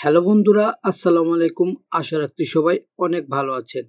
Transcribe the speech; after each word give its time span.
Hello 0.00 0.20
বন্ধুরা, 0.28 0.66
আসসালামু 0.90 1.32
আলাইকুম। 1.38 1.68
আশা 2.00 2.16
রাখছি 2.22 2.44
সবাই 2.54 2.76
অনেক 3.04 3.22
ভালো 3.36 3.50
আছেন। 3.60 3.84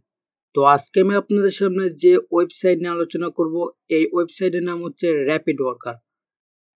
তো 0.56 0.60
আজকে 0.76 0.98
আমি 1.04 1.14
আপনাদের 1.22 1.54
সামনে 1.60 1.86
যে 2.04 2.14
ওয়েবসাইট 2.34 2.78
নিয়ে 2.82 2.96
আলোচনা 2.98 3.28
করব, 3.38 3.56
এই 3.98 4.06
ওয়েবসাইটের 4.14 4.64
নাম 4.70 4.80
হচ্ছে 4.86 5.08
Rapid 5.30 5.58
Worker 5.64 5.96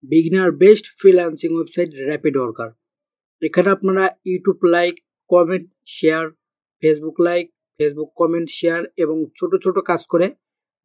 beginner 0.04 0.50
best 0.62 0.86
freelancing 1.00 1.50
website 1.56 1.90
Rapid 2.10 2.36
Worker 2.40 2.70
এখানে 3.42 3.70
আপনারা 3.76 4.04
YouTube 4.30 4.60
like 4.76 4.96
comment 5.30 5.68
share 5.98 6.24
Facebook 6.84 7.18
like 7.28 7.46
Facebook 7.80 8.10
comment 8.20 8.48
share 8.60 8.82
এবং 9.04 9.18
ছোট 9.38 9.52
ছোট 9.64 9.78
কাজ 9.90 10.02
করে 10.12 10.28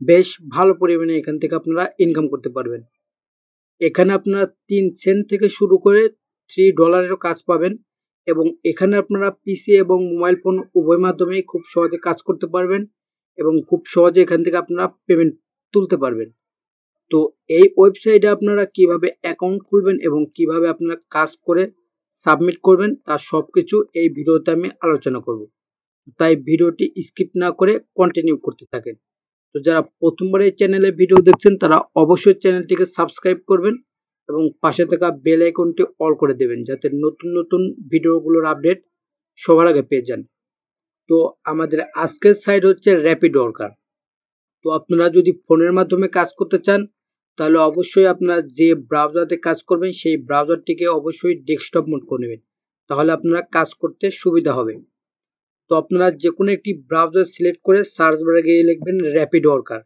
বেশ 0.01 0.29
ভালো 0.55 0.73
পরিমাণে 0.81 1.13
এখান 1.17 1.37
থেকে 1.43 1.55
আপনারা 1.61 1.85
ইনকাম 2.05 2.27
করতে 2.33 2.49
পারবেন। 2.57 2.83
এখানে 3.81 4.11
আপনারা 4.19 4.45
তিন 4.71 4.85
সেন্ট 5.03 5.23
থেকে 5.31 5.47
শুরু 5.59 5.77
করে 5.85 6.03
থ্রি 6.51 6.65
ডলারেরও 6.81 7.21
কাজ 7.29 7.41
পাবেন। 7.51 7.75
এবং 8.27 8.47
এখানে 8.71 8.95
আপনারা 8.97 9.29
পিসি 9.45 9.73
এবং 9.85 9.99
মোবাইল 10.11 10.37
ফোন 10.43 10.57
উভয় 10.79 11.01
মাধ্যমে 11.07 11.37
খুব 11.43 11.63
সহজে 11.73 11.99
কাজ 12.07 12.19
করতে 12.23 12.47
পারবেন 12.47 12.83
এবং 13.39 13.55
খুব 13.69 13.81
সহজে 13.87 14.21
এখান 14.23 14.41
থেকে 14.45 14.57
আপনারা 14.57 14.87
পেমেন্ট 15.07 15.35
তুলতে 15.75 15.97
পারবেন। 15.97 16.29
তো 17.11 17.19
এই 17.59 17.67
ওয়েবসাইটে 17.77 18.29
আপনারা 18.29 18.65
কীভাবে 18.77 19.09
অ্যাকাউন্ট 19.23 19.61
খুলবেন 19.69 19.97
এবং 19.99 20.21
কীভাবে 20.37 20.67
আপনারা 20.69 20.97
কাজ 21.11 21.31
করে 21.47 21.63
সাবমিট 22.23 22.57
করবেন 22.63 22.91
তার 23.07 23.21
সব 23.31 23.45
কিছু 23.55 23.77
এই 23.95 24.09
ভিডিওতে 24.09 24.49
আমি 24.57 24.69
আলোচনা 24.81 25.21
করব। 25.27 25.43
তাই 26.21 26.33
ভিডিওটি 26.49 26.87
স্কিপ 27.07 27.31
না 27.43 27.49
করে 27.51 27.73
কন্টিনিউ 27.99 28.37
করতে 28.37 28.65
থাকেন। 28.73 28.95
তো 29.55 29.57
যারা 29.67 29.81
প্রথমবার 30.01 30.41
এই 30.43 30.53
চ্যানেলে 30.59 30.91
ভিডিও 30.93 31.21
দেখছেন, 31.29 31.53
তারা 31.63 31.77
অবশ্যই 31.95 32.37
চ্যানেলটিকে 32.43 32.87
সাবস্ক্রাইব 32.97 33.39
করবেন 33.51 33.75
এবং 34.31 34.43
পাশে 34.63 34.85
থাকা 34.87 35.09
বেল 35.25 35.41
আইকনটি 35.47 35.83
অল 36.01 36.13
করে 36.15 36.35
দেবেন 36.35 36.61
যাতে 36.63 36.87
নতুন 37.05 37.29
নতুন 37.39 37.63
ভিডিওগুলোর 37.91 38.45
আপডেট 38.53 38.79
সবার 39.39 39.67
আগে 39.67 39.83
পেয়ে 39.83 40.07
যান। 40.09 40.21
তো 41.11 41.17
আমাদের 41.45 41.81
আজকের 42.05 42.35
সাইট 42.35 42.63
হচ্ছে 42.65 42.91
র্যাপিড 43.07 43.35
ওয়ার্কার 43.37 43.71
তো 44.65 44.67
আপনারা 44.71 45.07
যদি 45.09 45.31
ফোনের 45.45 45.73
মাধ্যমে 45.73 46.07
কাজ 46.09 46.29
করতে 46.39 46.59
চান, 46.67 46.81
তাহলে 47.39 47.59
অবশ্যই 47.61 48.09
আপনারা 48.15 48.39
যে 48.59 48.69
ব্রাউজারে 48.91 49.37
কাজ 49.39 49.59
করবেন, 49.63 49.91
সেই 49.93 50.17
ব্রাউজারটিকে 50.29 50.87
অবশ্যই 50.99 51.37
ডেস্কটপ 51.49 51.85
মোড 51.89 52.03
করে 52.09 52.23
নেবেন। 52.25 52.41
তাহলে 52.91 53.11
আপনারা 53.13 53.41
কাজ 53.53 53.69
করতে 53.75 54.07
সুবিধা 54.23 54.53
হবে। 54.53 54.75
তো 55.71 55.73
আপনারা 55.77 56.07
যে 56.23 56.31
কোনো 56.31 56.51
একটি 56.53 56.71
ব্রাউজার 56.89 57.27
সিলেক্ট 57.35 57.61
করে 57.63 57.81
সার্চ 57.97 58.19
বারে 58.27 58.41
গিয়ে 58.47 58.69
লিখবেন 58.69 58.97
র্যাপিড 59.17 59.45
ওয়ার্কার 59.47 59.81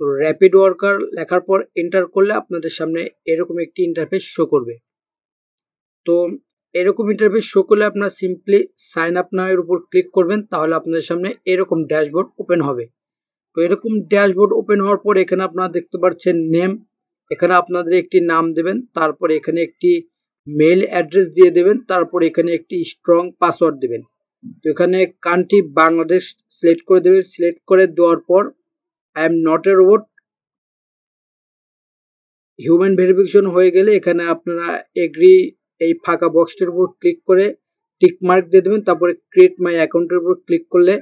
তো 0.00 0.04
র্যাপিড 0.22 0.52
ওয়ার্কার 0.56 0.94
লেখার 1.16 1.42
পর 1.48 1.58
এন্টার 1.80 2.04
করলে 2.14 2.32
আপনাদের 2.40 2.72
সামনে 2.78 3.00
এরকম 3.32 3.56
একটি 3.66 3.80
ইন্টারফেস 3.88 4.22
শো 4.34 4.44
করবে। 4.52 4.74
তো 6.06 6.14
এরকম 6.74 7.04
ইন্টারফেস 7.12 7.44
শো 7.52 7.60
করলে 7.68 7.84
আপনারা 7.90 8.10
সিম্পলি 8.20 8.60
সাইন 8.90 9.14
আপ 9.20 9.28
নামের 9.36 9.58
উপর 9.64 9.76
ক্লিক 9.90 10.08
করবেন, 10.16 10.40
তাহলে 10.52 10.72
আপনাদের 10.80 11.04
সামনে 11.10 11.28
এরকম 11.52 11.78
ড্যাশবোর্ড 11.90 12.28
ওপেন 12.42 12.60
হবে। 12.68 12.84
তো 13.56 13.58
এরকম 13.66 13.92
ড্যাশবোর্ড 14.12 14.52
ওপেন 14.60 14.78
হওয়ার 14.84 15.00
পর 15.04 15.14
এখানে 15.24 15.42
আপনারা 15.48 15.68
দেখতে 15.76 15.96
পাচ্ছেন 16.02 16.36
নেম 16.54 16.72
এখানে 17.30 17.52
আপনাদের 17.62 17.94
একটি 18.02 18.18
নাম 18.32 18.44
দেবেন, 18.56 18.76
তারপর 18.94 19.28
এখানে 19.38 19.58
একটি 19.68 19.90
মেল 20.46 20.80
অ্যাড্রেস 20.90 21.26
দিয়ে 21.36 21.50
দেবেন, 21.58 21.76
তারপর 21.90 22.18
এখানে 22.30 22.50
একটি 22.58 22.76
স্ট্রং 22.92 23.22
পাসওয়ার্ড 23.40 23.76
দেবেন। 23.84 24.02
তো 24.60 24.64
এখানে 24.74 24.98
কান্ট্রি 25.26 25.58
বাংলাদেশ 25.80 26.22
সিলেক্ট 26.56 26.82
করে 26.88 27.00
দেবেন 27.06 27.22
সিলেক্ট 27.32 27.60
করে 27.70 27.84
দেওয়ার 27.96 28.20
পর 28.30 28.42
I 29.16 29.24
am 29.28 29.34
not 29.48 29.62
a 29.70 29.72
robot 29.80 30.02
human 32.58 32.92
verification 33.00 33.44
হয়ে 33.54 33.70
গেলে 33.76 33.90
এখানে 34.00 34.22
আপনারা 34.34 34.66
এগ্রি 35.04 35.34
এই 35.80 35.92
ফাঁকা 36.04 36.28
বক্সটির 36.36 36.72
উপর 36.72 36.86
ক্লিক 37.00 37.18
করে 37.28 37.46
টিক 38.02 38.14
মার্ক 38.28 38.44
দিয়ে 38.52 38.64
দেবেন, 38.66 38.80
তারপরে 38.88 39.12
ক্রিয়েট 39.32 39.54
মাই 39.64 39.74
অ্যাকাউন্টের 39.80 40.18
উপর 40.22 40.34
ক্লিক 40.46 40.64
করলে 40.74 40.94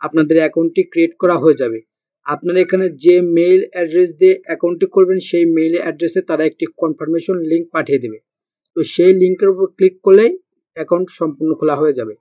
আপনাদের 0.00 0.36
অ্যাকাউন্টটি 0.42 0.82
ক্রিয়েট 0.92 1.12
করা 1.22 1.36
হয়ে 1.42 1.60
যাবে। 1.62 1.78
আপনারা 2.26 2.58
এখানে 2.66 2.86
যে 3.04 3.14
মেইল 3.36 3.60
অ্যাড্রেস 3.72 4.10
দিয়ে 4.20 4.34
অ্যাকাউন্টটি 4.46 4.86
করবেন, 4.96 5.18
সেই 5.28 5.44
মেইল 5.56 5.74
অ্যাড্রেসে 5.82 6.20
তারা 6.30 6.42
একটি 6.50 6.64
কনফার্মেশন 6.82 7.36
লিঙ্ক 7.50 7.66
পাঠিয়ে 7.74 8.02
দেবে। 8.04 8.18
তো 8.76 8.80
সেই 8.94 9.12
লিঙ্কের 9.22 9.48
উপর 9.54 9.66
ক্লিক 9.76 9.94
করলেই 10.06 10.32
অ্যাকাউন্ট 10.76 11.08
সম্পূর্ণ 11.20 11.50
খোলা 11.60 11.74
হয়ে 11.80 11.96
যাবে। 11.98 12.14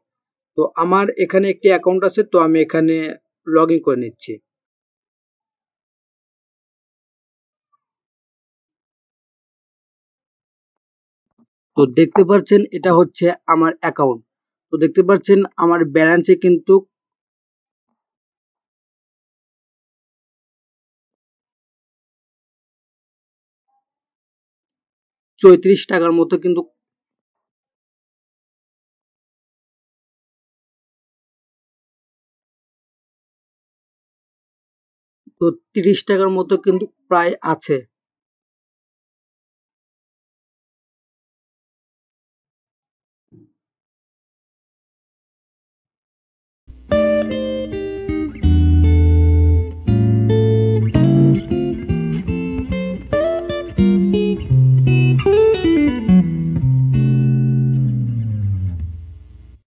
তো 0.58 0.62
আমার 0.84 1.06
এখানে 1.24 1.46
একটি 1.54 1.68
অ্যাকাউন্ট 1.74 2.02
আছে, 2.10 2.22
তো 2.32 2.38
আমি 2.46 2.58
এখানে 2.66 2.96
লগ 3.48 3.70
করে 3.86 4.00
নিচ্ছি। 4.04 4.34
তো 11.78 11.84
দেখতে 12.00 12.22
পাচ্ছেন 12.30 12.62
এটা 12.78 12.92
হচ্ছে 13.00 13.26
আমার 13.54 13.72
অ্যাকাউন্ট 13.82 14.22
তো 14.74 14.84
দেখতে 14.84 15.02
পাচ্ছেন 15.10 15.40
আমার 15.64 15.80
ব্যালেন্সে 15.96 16.36
কিন্তু 16.44 16.74
চৌত্রিশ 25.40 25.82
টাকার 25.92 26.12
মতো 26.20 26.36
কিন্তু 26.44 26.62
তো 35.42 35.46
তিরিশ 35.74 36.00
টাকার 36.10 36.30
মতো 36.38 36.54
কিন্তু 36.66 36.86
প্রায় 37.10 37.34
আছে। 37.54 37.78